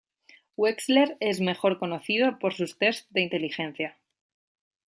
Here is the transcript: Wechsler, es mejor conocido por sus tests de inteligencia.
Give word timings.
Wechsler, 0.57 1.15
es 1.19 1.41
mejor 1.41 1.77
conocido 1.77 2.39
por 2.39 2.55
sus 2.55 2.79
tests 2.79 3.05
de 3.13 3.21
inteligencia. 3.21 3.99